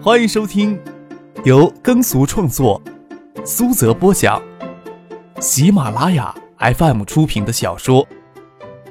[0.00, 0.80] 欢迎收听
[1.44, 2.80] 由耕俗创作、
[3.44, 4.40] 苏泽播讲、
[5.40, 8.06] 喜马拉雅 FM 出品的小说《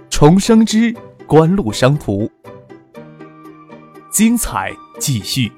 [0.09, 0.93] 重生之
[1.25, 2.23] 官路商途》，
[4.11, 5.49] 精彩继续，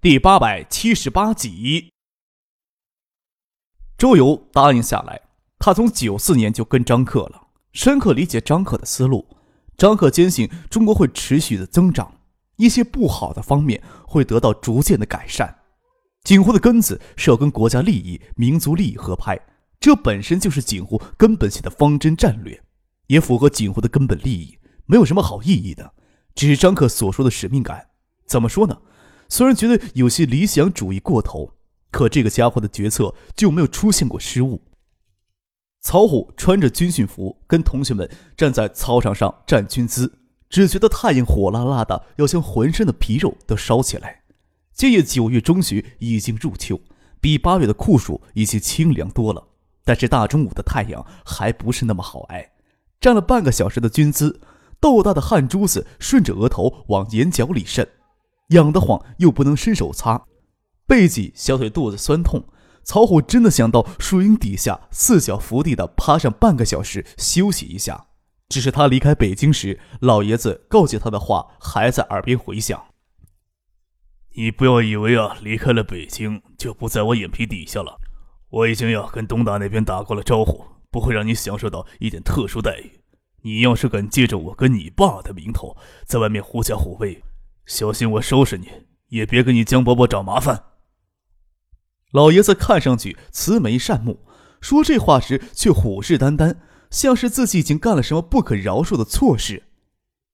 [0.00, 1.90] 第八百七十八集。
[3.98, 5.20] 周游答应下来，
[5.58, 7.41] 他从九四年就跟张克了，
[7.72, 9.26] 深刻理解张克的思路。
[9.76, 12.20] 张克坚信中国会持续的增长，
[12.56, 15.56] 一些不好的方面会得到逐渐的改善。
[16.24, 19.38] 锦湖的根子是要跟国家利益、民族利益合拍，
[19.80, 22.62] 这本身就是锦湖根本性的方针战略，
[23.08, 25.94] 也符合锦湖的根本利益，没有什么好意义的。
[26.34, 27.88] 只是张克所说的使命感，
[28.26, 28.78] 怎么说呢？
[29.28, 31.54] 虽然觉得有些理想主义过头。
[31.90, 34.62] 可这个家伙的决策就没有出现过失误。
[35.82, 44.22] 曹虎穿着军训服，跟同学们站在操场上站军姿，只觉得太阳火辣辣的，要将浑身的皮肉都烧起来。
[44.72, 46.80] 今夜九月中旬已经入秋，
[47.20, 49.44] 比八月的酷暑已经清凉多了，
[49.84, 52.48] 但是大中午的太阳还不是那么好挨。
[53.00, 54.40] 站了半个小时的军姿，
[54.78, 57.86] 豆大的汗珠子顺着额头往眼角里渗，
[58.50, 60.22] 痒得慌又不能伸手擦。
[60.86, 62.44] 背脊、小腿、肚子酸痛，
[62.84, 68.06] 曹虎真的想到树荫底下四脚伏地的趴上半个小时休息一下。
[68.48, 72.84] 只是他离开北京时，老爷子告诫他的话还在耳边回响
[74.36, 77.98] ：“你不要以为啊，离开了北京就不在我眼皮底下了。
[78.50, 83.00] 我已经要跟东大那边打过了招呼，不会让你享受到一点特殊待遇。
[83.40, 85.74] 你要是敢借着我跟你爸的名头
[86.04, 87.22] 在外面狐假虎威，
[87.64, 88.68] 小心我收拾你，
[89.08, 90.64] 也别给你江伯伯找麻烦。”
[92.12, 94.20] 老爷子看上去慈眉善目，
[94.60, 96.56] 说这话时却虎视眈眈，
[96.90, 99.64] 像是自己已经干了什么不可饶恕的错事。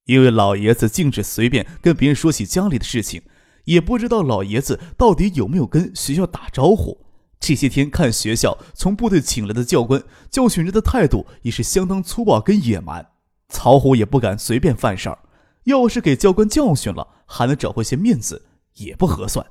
[0.06, 3.22] 因为老爷子禁止随便跟别人说起家里的事情，
[3.64, 6.98] 也不知道老爷子到底有没有跟学校打招呼。
[7.38, 13.06] 这些天看学校从部队请来的教官教训人的态度也是相当粗暴跟野蛮，
[13.48, 15.18] 曹虎也不敢随便犯事儿。
[15.64, 19.46] 要是给教官教训了，还能找回些面子，也不合算。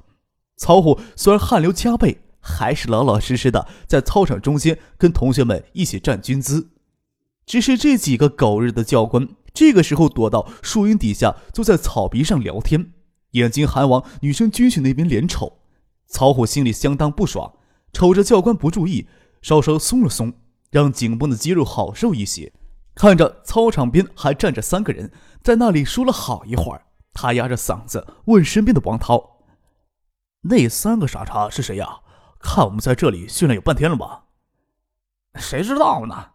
[0.58, 6.72] 曹虎虽然汗流浃背，还是老老实实的在操场中间跟同学们一起站军姿。
[7.46, 12.92] 只是这几个狗日的教官，这个时候躲到树荫底下，坐在草皮上聊天，
[13.32, 15.60] 眼睛还往女生军训那边脸瞅。
[16.08, 17.54] 曹虎心里相当不爽，
[17.94, 19.08] 瞅着教官不注意，
[19.42, 20.34] 稍稍松了松，
[20.72, 22.52] 让紧绷的肌肉好受一些。
[22.96, 25.12] 看着操场边还站着三个人，
[25.44, 26.82] 在那里说了好一会儿，
[27.14, 29.37] 他压着嗓子问身边的王涛。
[30.50, 32.00] 那三个傻叉是谁呀？
[32.40, 34.26] 看我们在这里训练有半天了吧？
[35.36, 36.32] 谁知道呢？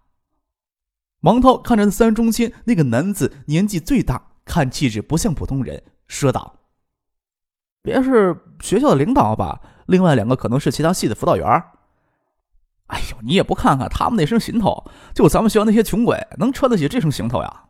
[1.20, 6.58] 王涛看着三中间那个男子年纪最大，看气质不像普通人，说道
[7.80, 9.60] ：“别是学校的领导吧？
[9.86, 11.46] 另外两个可能是其他系的辅导员。”
[12.88, 17.68] 哎呦，你也不看看他们那身行头，就咱们学校那些穷鬼能穿得起这身行头呀？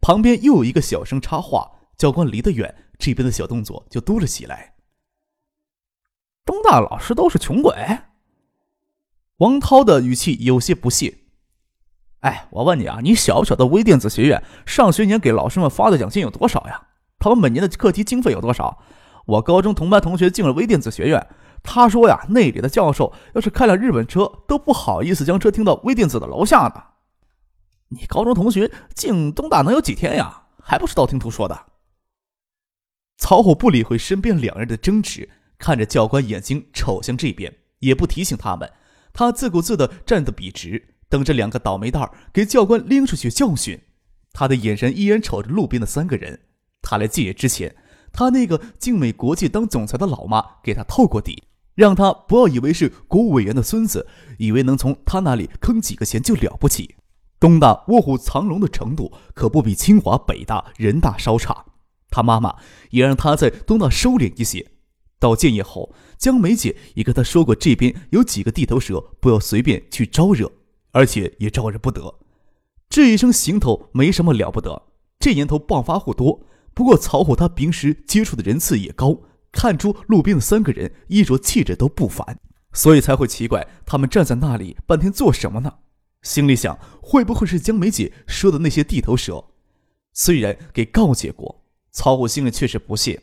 [0.00, 4.74] 旁边又有一个小声插话：“教官离得远，这边的小动作就多了起来。”
[6.44, 7.74] 东大老师都是穷鬼。
[9.38, 11.18] 王涛的语气有些不屑。
[12.20, 16.88] 哎，我问你啊，你小小的微电子学院上学年给老师们发的奖金有多少呀？
[17.18, 18.78] 他们每年的课题经费有多少？
[19.26, 21.28] 我高中同班同学进了微电子学院，
[21.62, 26.84] 他说呀，那里的教授要是开了日本车，都不好意思将车停到微电子的楼下呢。
[27.88, 30.44] 你高中同学进东大能有几天呀？
[30.60, 31.66] 还不是道听途说的。
[33.16, 35.28] 曹虎不理会身边两人的争执。
[35.62, 38.68] 看着教官眼睛瞅向这边，也不提醒他们，
[39.12, 43.80] 他自顾自地站得笔直，等着两个倒霉蛋给教官拎出去教训。
[44.32, 46.40] 他的眼神依然瞅着路边的三个人。
[46.82, 47.76] 他来借业之前，
[48.12, 51.44] 他那个进美国际当总裁的老妈给他透过底，
[51.76, 56.96] 让他不要以为是国务委员的孙子，以为能从他那里坑几个钱就了不起。
[57.38, 61.66] 东大卧虎藏龙的程度可不比清华、北大、人大稍差。
[62.10, 62.56] 他妈妈
[62.90, 64.72] 也让他在东大收敛一些。
[65.22, 70.50] 到建业后，江梅姐也跟他说过，这边有几个地头蛇，不要随便去招惹，
[70.90, 72.12] 而且也招惹不得。
[72.90, 74.82] 这一身行头没什么了不得，
[75.20, 76.44] 这年头暴发户多。
[76.74, 79.16] 不过曹虎他平时接触的人次也高，
[79.52, 82.40] 看出路边的三个人衣着气质都不凡，
[82.72, 85.72] 所以才会奇怪他们站在那里半天做什么呢？
[86.22, 89.44] 心里想，会不会是江梅姐说的那些地头蛇？
[90.12, 93.22] 虽然给告诫过，曹虎心里却是不屑。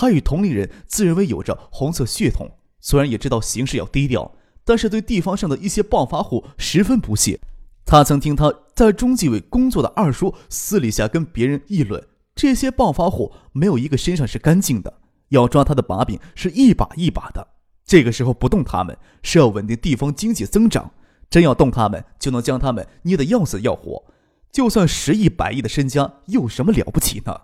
[0.00, 2.48] 他与同龄人自认为有着红色血统，
[2.78, 4.32] 虽然也知道行事要低调，
[4.64, 7.40] 但是对地方上的一些暴发户十分不屑。
[7.84, 12.00] 他曾听他在中纪委工作的二叔私底下跟别人议论，
[12.36, 15.00] 这些暴发户没有一个身上是干净的，
[15.30, 17.44] 要抓他的把柄是一把一把的。
[17.84, 20.92] 这个时候不动他们，是要稳定地方经济增长；
[21.28, 24.04] 真要动他们，就能将他们捏得要死要活。
[24.52, 27.40] 就算十亿百亿的身家，有什么了不起呢？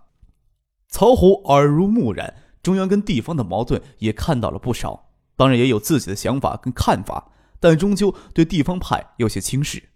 [0.87, 2.33] 曹虎耳濡目染，
[2.65, 7.31] 中央跟地方的矛盾也看到了不少，当然也有自己的想法跟看法，
[7.61, 9.91] 但终究对地方派有些轻视。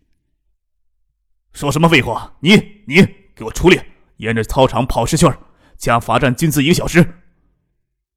[1.54, 2.34] 说什么废话！
[2.40, 3.02] 你你
[3.34, 3.84] 给我出列，
[4.18, 5.34] 沿着操场跑十圈，
[5.78, 7.14] 加罚站金字一个小时。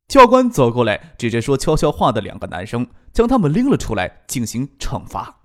[0.09, 5.39] 教官走过来，指着说悄悄话的两个男生，将他们拎了出来进行惩罚。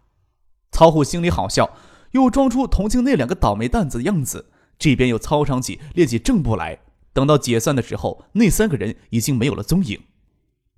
[0.73, 1.71] 曹虎心里好笑，
[2.11, 4.51] 又装出同情那两个倒霉蛋子的样子。
[4.77, 6.81] 这边又操场起练起正步来。
[7.17, 9.99] 等到解散的时候，那三个人已经没有了踪影。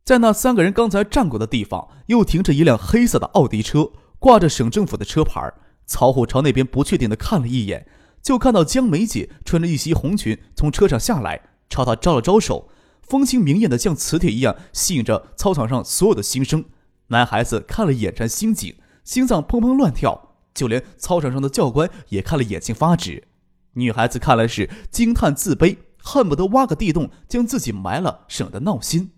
[0.05, 3.91] 在那三个人刚才站过的地方，又停着一辆黑色的奥迪车，
[4.21, 5.53] 挂着省政府的车牌。
[5.85, 7.89] 曹虎朝那边不确定的看了一眼，
[8.23, 12.69] 就看到江梅姐穿着一袭红裙从车上下来，朝他招了招手，
[13.03, 16.65] 风轻明艳的像磁铁一样吸引着操场上所有的新生。
[17.09, 23.25] 男孩子看了眼馋心惊，心脏砰砰乱跳，就连操场上的教官也看了眼睛发直。
[23.73, 25.77] 女孩子看来是惊叹自卑，
[26.09, 29.13] 恨不得挖个地洞将自己埋了，省得闹心。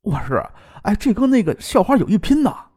[0.00, 0.44] 我是，
[0.82, 2.70] 哎，这跟那个校花有一拼呐。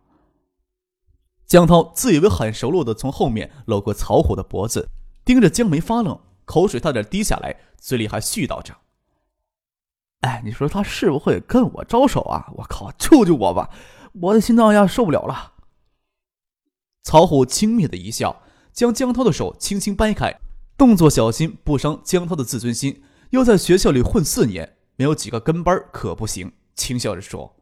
[1.48, 4.90] 江涛自以为很熟络的从后面搂过曹虎的脖子，
[5.26, 8.76] 盯着江梅发愣，口水差点滴下来，嘴里还絮叨着
[10.22, 12.54] ：“哎，你说他是不会跟我招手啊？
[12.58, 13.72] 我靠，救救我吧！
[14.14, 15.54] 我的心脏呀受不了了。”
[17.02, 20.40] 曹虎轻蔑的一笑，将江涛的手轻轻掰开，
[20.78, 23.02] 动作小心，不伤江涛的自尊心。
[23.32, 26.52] 要在学校里混四年，没有几个跟班可不行。
[26.76, 27.56] 轻笑着说：“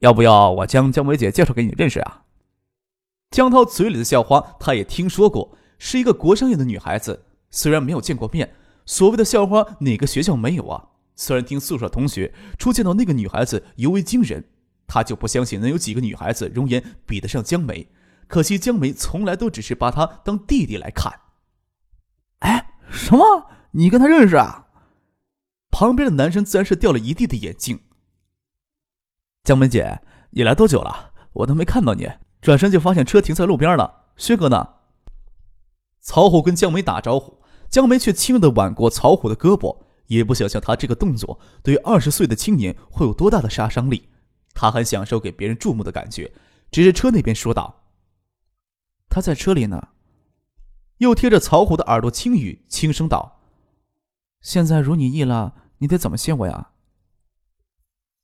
[0.00, 2.24] 要不要我将江梅姐介绍给你认识啊？”
[3.32, 7.24] 江涛嘴里的校花，他也听说过，是一个国商院的女孩子。
[7.50, 8.54] 虽然没有见过面，
[8.84, 10.90] 所谓的校花哪个学校没有啊？
[11.16, 14.44] 虽然听宿舍同学初见到那个女孩子尤为惊人，
[14.86, 17.88] 他就不相信能有几个女孩子容颜比得上江梅。
[18.26, 21.18] 可惜江梅从来都只是把她当弟弟来看。
[22.98, 23.46] 什么？
[23.70, 24.66] 你跟他认识啊？
[25.70, 27.80] 旁边的男生自然是掉了一地的眼镜。
[29.44, 30.00] 江梅姐，
[30.30, 31.12] 你来多久了？
[31.32, 32.10] 我都没看到你。
[32.40, 34.74] 转身就发现车停在路边了，薛哥呢？
[36.00, 44.08] 曹虎跟江梅打招呼，江梅却轻柔的挽过曹虎的胳膊，也不想象他这个动作对于二十岁的青年会有多大的杀伤力。
[44.54, 46.32] 他很享受给别人注目的感觉，
[46.70, 47.84] 指着车那边说道
[49.08, 49.88] ：“他在车里呢。”
[50.98, 53.40] 又贴着曹虎的耳朵轻语，轻声道
[54.40, 56.70] ：“现在如你意了，你得怎么谢我呀？”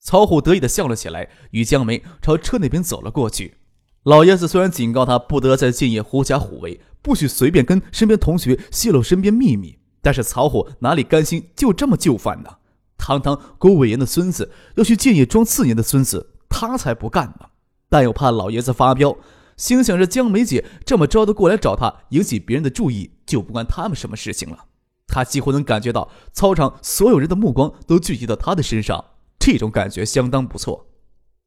[0.01, 3.57] 曹虎得意的笑了起来，与江梅朝车那边走了过去。
[4.03, 12.59] 老爷子虽然警告他不得在建业狐假虎威，不许随便跟身边同学泄露身边秘密，但是曹虎哪里甘心就这么就范呢？
[12.99, 17.49] 堂堂郭伟言的孙子要去建业装四年的孙子，他才不干呢！
[17.89, 19.17] 但又怕老爷子发飙，
[19.57, 24.67] 心想着江梅姐这么招的过来找他，引起别人的注意，就不关他们什么事情了。
[25.07, 29.05] 他几乎能感觉到操场所有人的目光都聚集到他的身上，
[29.39, 30.87] 这种感觉相当不错。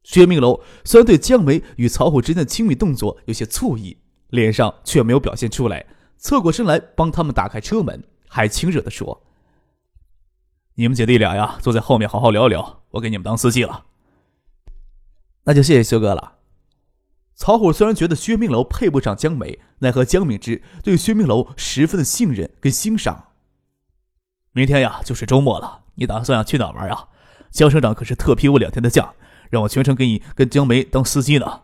[0.04, 3.98] 薛明楼虽然对江梅与曹虎之间的亲密动作有些醋意，
[4.30, 5.86] 脸上却没有表现出来，
[6.18, 9.24] 侧过身来帮他们打开车门，还亲热地说
[10.76, 13.86] ：“你们姐弟俩呀，坐在后面好好聊聊，我给你们当司机了。”
[15.44, 16.37] 那就谢谢修哥了。
[17.38, 23.26] 曹虎虽然觉得薛明楼配不上江梅，奈何江敏之对薛明楼十分的信任跟欣赏。
[24.54, 27.10] 明天呀，就是周末了，你打算要去哪玩啊？
[27.52, 29.14] 江省长可是特批我两天的假。
[29.50, 31.62] 让我全程给你跟江梅当司机呢。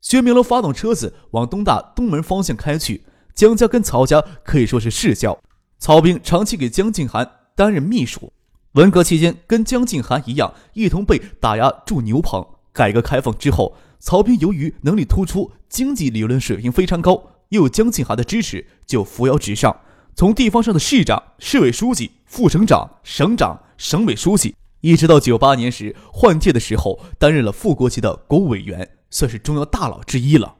[0.00, 3.04] 薛明楼发动车子往东大东门方向开去。
[3.34, 5.38] 江家跟曹家可以说是世交，
[5.78, 8.32] 曹兵长期给江静涵担任秘书，
[8.72, 12.46] 文革期间跟江静涵一样，一同被打压住牛棚。
[12.72, 19.80] 改革开放之后，曹兵由于能力突出，经济理论水平非常高，又有江庆涵的支持，就扶摇直上，
[20.16, 24.56] 从地方上的市长、市委书记、副省长、省长、省委书记。
[24.80, 30.56] 一直到九八年时换届的时候，担任了副国级的国务委员，算是中央大佬之一了。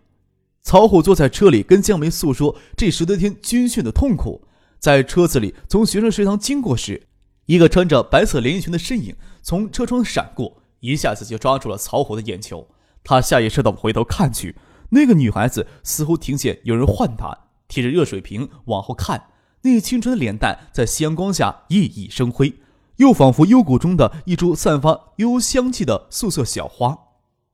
[0.62, 4.46] 曹虎坐在车里跟江梅诉说这十多天军训的痛苦。
[4.78, 7.02] 在车子里从学生食堂经过时，
[7.46, 12.68] 一个穿着白色连衣裙的身影从车窗闪过，一下子就抓住了曹虎的眼球。
[13.02, 14.56] 他下意识地回头看去，
[14.90, 17.36] 那个女孩子似乎听见有人唤她，
[17.68, 19.28] 提着热水瓶往后看，
[19.62, 22.54] 那清纯的脸蛋在夕阳光下熠熠生辉。
[22.96, 26.98] 又仿佛幽谷中的一株散发幽香气的素色小花，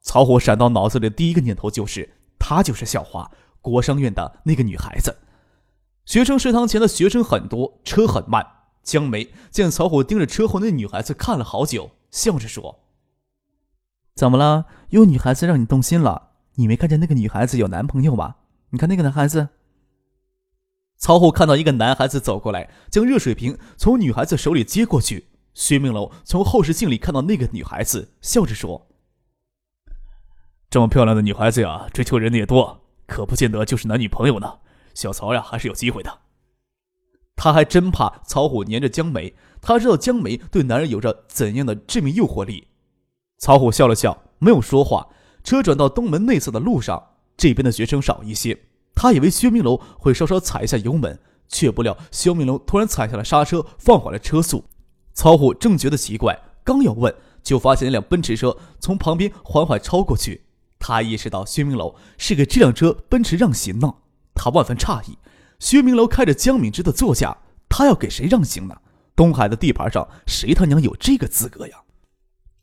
[0.00, 5.16] 曹虎闪到脑子里第一个念头就是：她就是校花国商院的那个女孩子。
[6.04, 8.44] 学生食堂前的学生很多，车很慢。
[8.82, 12.80] 江梅见曹虎盯着车后那女孩子看了好久，笑着说
[14.16, 14.64] ：“怎么了？
[14.88, 16.30] 有女孩子让你动心了？
[16.54, 18.36] 你没看见那个女孩子有男朋友吗？
[18.70, 19.50] 你看那个男孩子。”
[20.96, 25.28] 曹虎看到一个男孩子走过来，将热水瓶从女孩子手里接过去。
[25.52, 28.88] 薛明楼从后视镜里看到那个女孩子，笑着说
[30.70, 34.60] ：“这么漂亮的女孩子呀，追求人的也多，可不见得就是男女朋友呢。
[34.94, 36.20] 小曹呀，还是有机会的。”
[37.36, 42.68] 他还真怕曹虎黏着江梅，他知道江梅对男人有着怎样的致命诱惑力。
[43.38, 45.08] 曹虎笑了笑，没有说话。
[45.44, 47.02] 车转到东门内侧的路上，
[47.36, 48.58] 这边的学生少一些。
[48.94, 54.64] 他以为薛明楼会稍稍踩一下油门，却不料薛明楼突然踩下了刹车，放缓了车速。
[55.12, 60.46] 曹虎正觉得奇怪，刚要问，就发现一辆奔驰车从旁边缓缓超过去。
[60.78, 63.94] 他意识到薛明楼是给这辆车奔驰让行呢，
[64.34, 65.18] 他万分诧异。
[65.58, 67.36] 薛明楼开着江敏之的座驾，
[67.68, 68.76] 他要给谁让行呢？
[69.14, 71.76] 东海的地盘上，谁他娘有这个资格呀？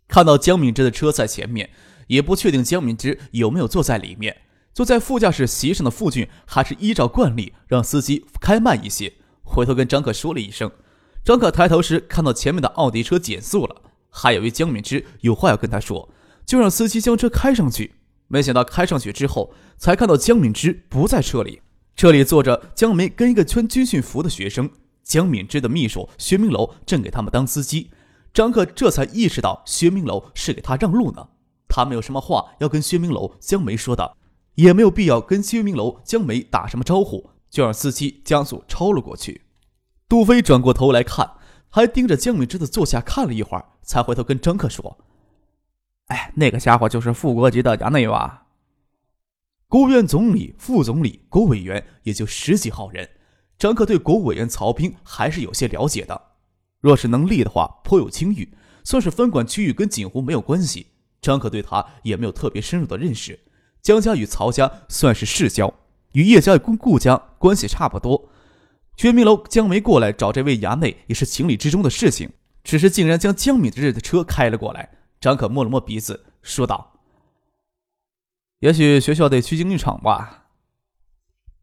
[0.07, 1.69] 看到江敏之的车在前面，
[2.07, 4.37] 也不确定江敏之有没有坐在里面。
[4.73, 10.71] 坐在副驾驶席上的傅俊还是依照惯例让司机开慢一些，回头跟张可说了一声。
[11.23, 16.09] 张可抬头时看到前面的奥迪车减速了，还以为江敏之有话要跟他说，
[16.45, 17.93] 就让司机将车开上去。
[18.27, 21.61] 没想到开上去之后，才看到江敏之不在车里。
[21.95, 24.71] 车里坐着江梅跟一个穿军训服的学生，
[25.03, 27.91] 江敏之的秘书薛明楼正给他们当司机。
[28.33, 31.29] 张克这才意识到薛明楼是给他让路呢。
[31.67, 34.17] 他没有什么话要跟薛明楼、江梅说的，
[34.55, 39.43] 也没有必要跟薛明楼、江梅打什么招呼，就让司机加速超了过去。
[40.09, 41.35] 杜飞转过头来看，
[41.69, 44.97] 还盯着江敏芝的坐下看了一会儿，才回头跟张克说
[46.09, 48.47] ：“哎，那个家伙就是副国级的衙内吧？”
[49.67, 53.09] 国务院总理、副总理、国委员也就十几号人，
[53.57, 56.32] 张克对国务委员曹兵还是有些了解的。
[56.83, 60.87] 若是能力的话，颇有清誉，算是分管区域，跟锦湖没有关系。
[61.21, 63.39] 张可对他也没有特别深入的认识。
[63.81, 65.73] 江家与曹家算是世交，
[66.11, 68.29] 与叶家与顾家关系差不多。
[68.97, 72.29] 薛明楼、江梅过来找这位衙内也是情理之中的事情，
[72.65, 74.91] 只是竟然将江敏之的车开了过来。
[75.21, 76.99] 张可摸了摸鼻子，说道。
[78.59, 80.47] 也许学校得去竞技场吧。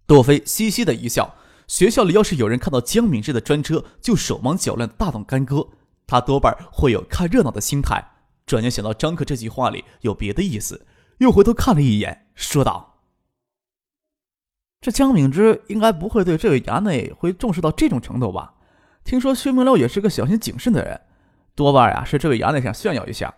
[0.07, 1.35] 杜飞嘻嘻的一笑。
[1.71, 5.69] 学校里要是有人看到江敏之的专车，就手忙脚乱、大动干戈，
[6.05, 8.05] 他多半会有看热闹的心态。
[8.45, 10.85] 转念想到张克这句话里有别的意思，
[11.19, 12.99] 又回头看了一眼，说道
[14.83, 18.55] ：“这江敏之应该不会对这位衙内会重视到这种程度吧？
[19.05, 21.01] 听说薛明楼也是个小心谨慎的人，
[21.55, 23.33] 多半呀是这位衙内想炫耀一下。”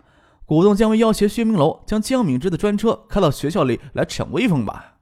[0.47, 4.97] 鼓动姜维要挟薛明楼将江敏之的专车开到学校里来逞威风吧，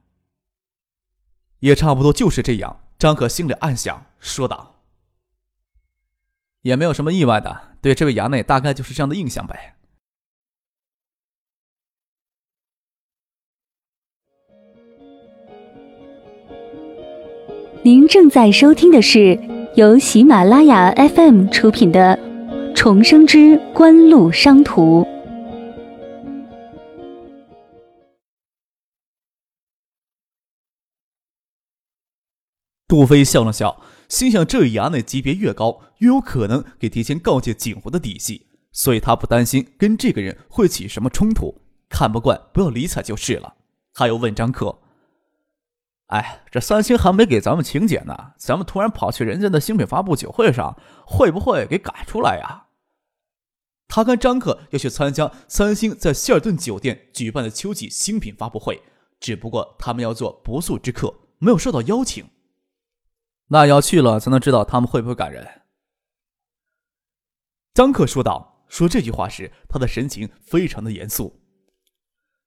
[1.60, 2.80] 也差不多就是这样。
[3.00, 4.82] 张可心里暗想，说道
[6.60, 9.76] ：“也没有什么意外的，对这位衙内大概就是这样的印象呗。”
[17.82, 19.40] 您正在收听的是
[19.76, 22.14] 由喜马拉雅 FM 出品的
[22.74, 25.02] 《重生之官路商途》。
[32.90, 41.62] 杜飞笑了笑，心想：这衙内级别越高，越有可能给提前告诫景湖的底细，所以他不担心跟这个人会起什么冲突。
[41.88, 43.54] 看不惯不要理睬就是了。
[43.94, 44.80] 他又问张克
[46.10, 52.66] ：“哎，这三星还没给咱们请柬呢，咱们突然跑去人家的新品发布酒会上，会不会给赶出来呀？”
[53.86, 58.82] 他跟张克要去参加三星在希尔顿酒店举办的秋季新品发布会，
[59.20, 62.24] 只不过他们要做不速之客，没有受到邀请。
[63.50, 65.46] 那要去了才能知道他们会不会赶人。
[67.74, 68.48] 张克说道。
[68.70, 71.40] 说这句话时，他的神情非常的严肃。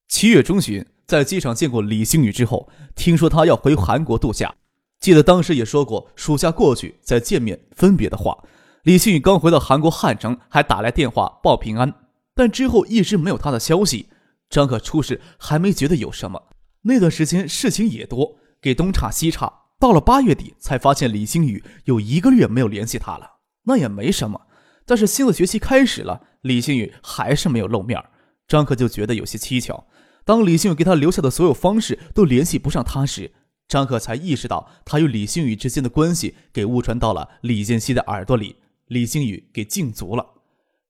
[0.07, 4.55] 七月中旬，在机场见过李星宇之后，听说他要回韩国度假。
[5.01, 8.41] 记得当时也说过暑假过去再见面分别的话。
[8.83, 11.93] 李星宇刚回到韩国汉城，还打来电话报平安，
[12.33, 14.07] 但之后一直没有他的消息。
[14.49, 16.41] 张可初时还没觉得有什么，
[16.83, 19.62] 那段时间事情也多，给东岔西岔。
[19.83, 23.41] 到了八月底，才发现李星宇有一个月没有联系他了。
[23.63, 24.43] 那也没什么，
[24.85, 28.01] 但是新的学期开始了，李星宇还是没有露面。
[28.47, 29.85] 张可就觉得有些蹊跷。
[30.23, 33.33] 当李星宇给他留下的所有方式都联系不上他时，
[33.67, 38.55] 张可才意识到他与李星宇之间的关系给误传到了李建熙的耳朵里，
[38.87, 40.25] 李星宇给禁足了。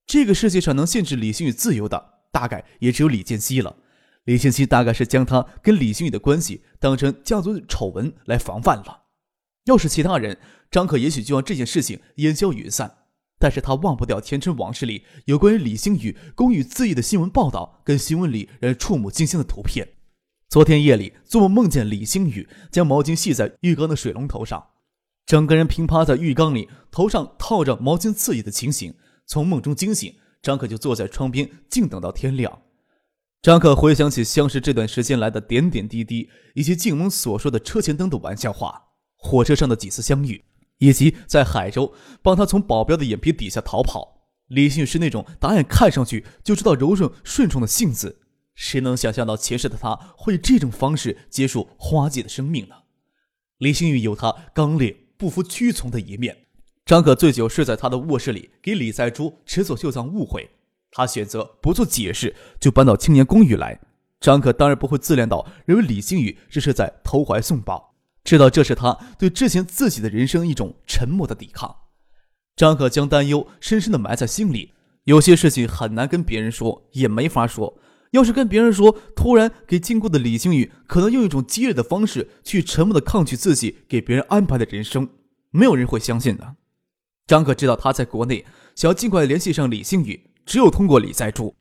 [0.06, 3.76] 这个世界上能限制李星宇自由的，大概也只有李建熙了。
[4.26, 9.04] 李星熙大概是将他跟李星宇的关系当成家族丑闻来防范了。
[9.66, 10.40] 要是其他人，
[10.72, 13.00] 张可也许就让这件事情烟消云散。
[13.40, 19.86] 但是他忘不掉前尘往事里有关于李星宇公寓自缢的新闻报道，跟新闻里让人触目惊心的图片。
[20.48, 24.68] 昨天夜里做梦梦见李星宇将毛巾系在浴缸的水龙头上，
[25.26, 28.94] 整个人平趴在浴缸里，头上套着毛巾刺眼的情形。
[29.26, 32.62] 从梦中惊醒，张可就坐在窗边静等到天亮。
[33.44, 38.82] 张可回想起相识这段时间来的点点滴滴，以及静萌所说的车前灯的玩笑话，
[39.18, 40.46] 火车上的几次相遇。
[40.80, 48.22] 以及在海州帮他从保镖的眼皮底下逃跑，李星宇是那种打眼看上去就知道柔顺顺从的性子，
[48.56, 52.76] 谁能想象到前世的他会以这种方式结束花季的生命呢？
[53.58, 56.46] 李星宇有他刚烈不服屈从的一面。
[56.86, 60.50] 张可醉酒睡在他的卧室里，给李在珠迟走秀藏误会，
[60.94, 63.80] 他选择不做解释就搬到青年公寓来。
[64.20, 67.94] 张可当然不会自恋到认为李星宇这是在投怀送抱。
[68.24, 71.76] 知道这是他对之前自己的人生一种沉默的抵抗，
[72.56, 74.72] 张可将担忧深深的埋在心里。
[75.04, 77.78] 有些事情很难跟别人说，也没法说。
[78.12, 85.10] 要是跟别人说，突然给经过的李星宇可能用一种激烈的方式去沉默的抗拒自己给别人安排的人生，
[85.50, 86.56] 没有人会相信的。
[87.28, 88.46] 张可知道他在国内
[88.76, 91.56] 想要尽快联系上李星宇，只有通过李在柱。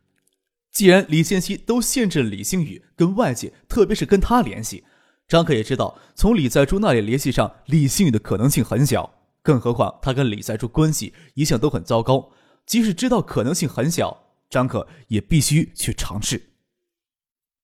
[0.70, 4.84] 既然李建熙都限制了李星宇跟外界，特别是跟他联系。
[5.28, 12.32] 张可也知道，从李在柱那里联系上李星宇的可能性很小，更何况他跟李在柱关系一向都很糟糕。
[12.64, 16.50] 即使知道可能性很小，张可也必须去尝试。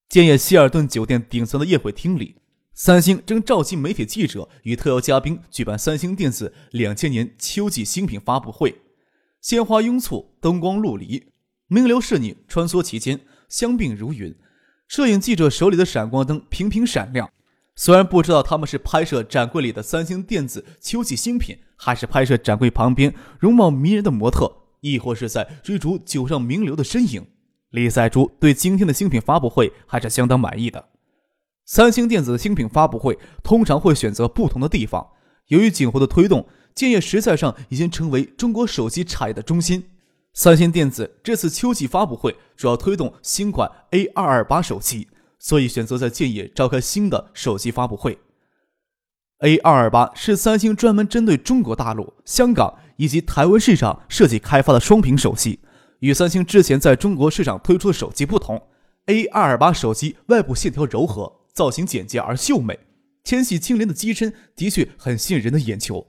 [0.09, 2.37] 建业希尔顿酒店顶层的宴会厅里，
[2.75, 8.83] 三星正召集媒体记者与特邀嘉宾举办三星电子两千年秋季新品发布会，
[9.41, 11.33] 鲜花拥簇，灯光陆离，
[11.69, 14.35] 名流侍女穿梭其间，香鬓如云，
[14.89, 17.31] 摄影记者手里的闪光灯频频闪亮。
[17.77, 27.25] 虽然不知道他们是拍摄展柜里的三星电子秋季新品，还是拍摄展柜旁边容貌迷人的模特，亦或是在追逐酒上名流的身影，
[27.71, 30.89] 李在珠对今天的新品发布会还是相当满意的。
[31.65, 35.07] 三星电子的新品发布会通常会选择不同的地方，
[35.47, 39.85] 由于景湖的推动，建业实在上已经成为中国手机产业的中心。
[40.33, 45.09] 三星电子这次秋季发布会主要推动新款 A 二二八手机。
[45.41, 48.19] 所以选择在建业召开新的手机发布会。
[49.39, 55.61] A 二二八是三星专门针对中国大陆、香港以及台湾市场设计开发的双屏手机。
[56.01, 58.61] 与三星之前在中国市场推出的手机不同
[59.07, 62.79] ，A 二二八手机外部线条柔和，造型简洁而秀美，
[63.23, 66.05] 纤细轻灵的机身的确很吸引人的眼球。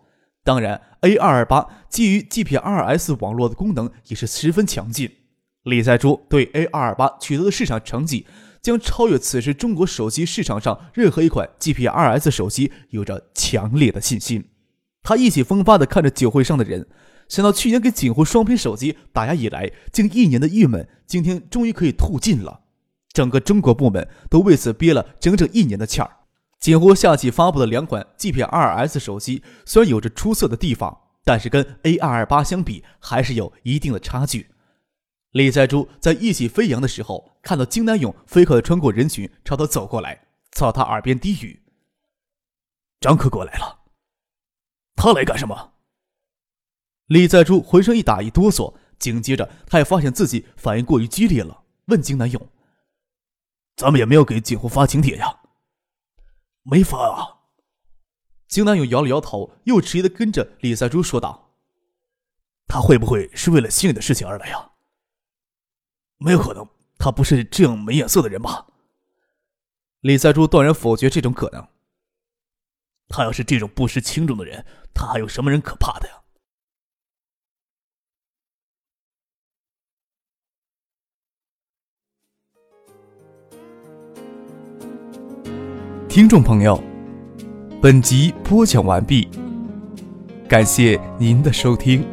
[0.50, 5.12] 当然，A 二二八基于 GPRS 网络的功能也是十分强劲。
[5.62, 8.26] 李在珠对 A 二二八取得的市场成绩。
[8.64, 14.50] 将超越此时中国手机市场上任何一款 GPRS 手机，有着强烈的信心。
[15.04, 16.88] 他意气风发地看着酒会上的人，
[17.28, 22.62] 想到去年给锦湖双屏手机打压以来近一年的郁闷，今天终于可以吐尽了。
[23.14, 26.10] 整个中国部门都为此憋了整整一年的气儿。
[26.60, 34.52] 锦湖夏季发布的两款 GPRS 手机虽然有着出色的地方，但是跟 A228 相比还是有一定的差距。
[35.32, 41.62] 李在珠在意气飞扬的时候，看到金南勇飞快地穿过人群，朝他走过来，在他耳边低语
[43.00, 43.80] ：“张可过来了。”
[44.98, 45.74] 他来干什么？
[47.06, 52.50] 李在珠浑身一打一哆嗦，紧接着他也发现自己反应过于激烈了，问金南勇
[53.78, 55.40] ：“咱们也没有给锦湖发请帖呀
[56.64, 57.40] ？”“没法啊。”
[58.48, 61.54] 金南勇摇了摇头，又迟疑的跟着李在珠说道
[62.68, 64.72] ：“他会不会是为了心里的事情而来呀？”
[66.18, 66.68] 没有可能，
[66.98, 68.68] 他不是这样没眼色的人吧？
[70.02, 71.68] 李在珠断然否决这种可能。
[73.08, 76.19] 他要是这种不识轻重的人，他还有什么人可怕的呀？
[86.10, 86.84] 听众朋友，
[87.80, 89.28] 本集播讲完毕，
[90.48, 92.04] 感谢您的收听。